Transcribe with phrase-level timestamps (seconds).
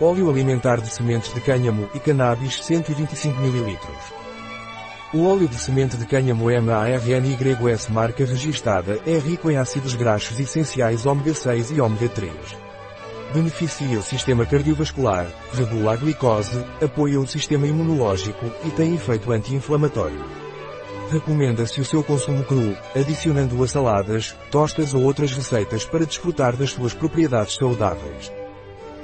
[0.00, 3.78] Óleo alimentar de sementes de cânhamo e cannabis 125 ml.
[5.12, 11.06] O óleo de semente de cânhamo MARNYS marca registada é rico em ácidos graxos essenciais
[11.06, 12.32] ômega 6 e ômega 3.
[13.32, 20.24] Beneficia o sistema cardiovascular, regula a glicose, apoia o sistema imunológico e tem efeito anti-inflamatório.
[21.08, 26.70] Recomenda-se o seu consumo cru, adicionando-o a saladas, tostas ou outras receitas para desfrutar das
[26.70, 28.32] suas propriedades saudáveis.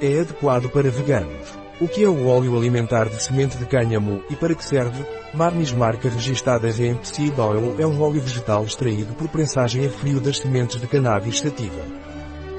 [0.03, 1.55] É adequado para veganos.
[1.79, 5.05] O que é o óleo alimentar de semente de cânhamo e para que serve?
[5.31, 10.19] Marnis marca registada Hemp Seed Oil é um óleo vegetal extraído por prensagem a frio
[10.19, 11.83] das sementes de cannabis sativa.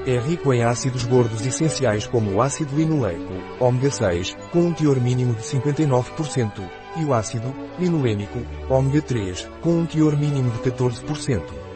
[0.07, 5.01] É rico em ácidos gordos essenciais como o ácido linoleico, ômega 6, com um teor
[5.01, 6.61] mínimo de 59%,
[6.95, 8.39] e o ácido linolênico,
[8.69, 11.72] ômega 3, com um teor mínimo de 14%.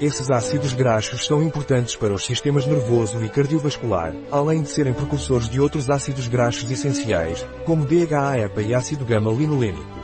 [0.00, 5.46] Esses ácidos graxos são importantes para os sistemas nervoso e cardiovascular, além de serem precursores
[5.46, 10.00] de outros ácidos graxos essenciais, como DHA-EPA e ácido gama-linolênico.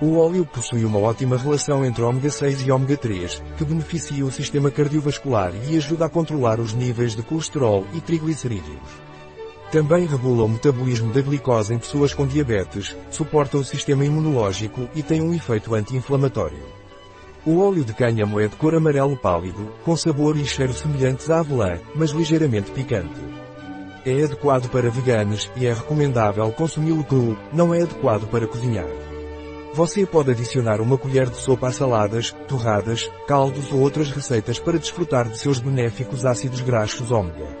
[0.00, 4.32] O óleo possui uma ótima relação entre ômega 6 e ômega 3, que beneficia o
[4.32, 8.90] sistema cardiovascular e ajuda a controlar os níveis de colesterol e triglicerídeos.
[9.70, 15.02] Também regula o metabolismo da glicose em pessoas com diabetes, suporta o sistema imunológico e
[15.02, 16.81] tem um efeito anti-inflamatório.
[17.44, 21.40] O óleo de cânhamo é de cor amarelo pálido, com sabor e cheiro semelhantes à
[21.40, 23.20] avelã, mas ligeiramente picante.
[24.06, 28.86] É adequado para veganos e é recomendável consumi-lo cru, não é adequado para cozinhar.
[29.74, 34.78] Você pode adicionar uma colher de sopa a saladas, torradas, caldos ou outras receitas para
[34.78, 37.56] desfrutar de seus benéficos ácidos graxos ômega.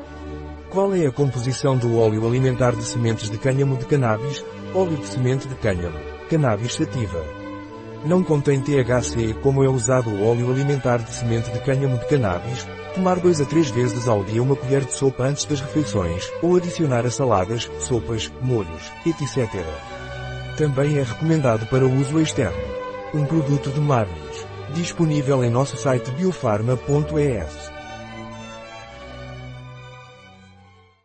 [0.70, 4.44] Qual é a composição do óleo alimentar de sementes de cânhamo de cannabis?
[4.72, 5.98] Óleo de semente de cânhamo.
[6.30, 7.41] Cannabis sativa.
[8.04, 12.66] Não contém THC como é usado o óleo alimentar de semente de cânhamo de cannabis,
[12.94, 16.56] tomar 2 a 3 vezes ao dia uma colher de sopa antes das refeições, ou
[16.56, 19.48] adicionar a saladas, sopas, molhos, etc.
[20.56, 22.58] Também é recomendado para uso externo.
[23.14, 24.46] Um produto de Marnis.
[24.74, 27.81] Disponível em nosso site biofarma.es.